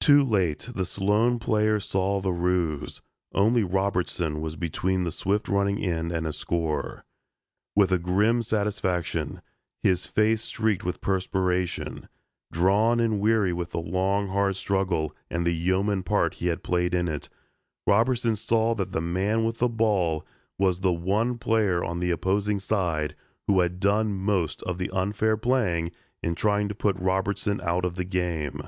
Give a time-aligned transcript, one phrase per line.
[0.00, 3.02] Too late the Sloan players saw the ruse.
[3.34, 7.04] Only Robertson was between the swift running end and a score.
[7.76, 9.42] With grim satisfaction,
[9.82, 12.08] his face streaked with perspiration,
[12.50, 16.94] drawn and weary with the long hard struggle and the yeoman part he had played
[16.94, 17.28] in it,
[17.86, 20.24] Robertson saw that the man with the ball
[20.58, 23.14] was the one player on the opposing side
[23.46, 25.92] who had done most of the unfair playing
[26.22, 28.62] in trying to put Robertson out of the game.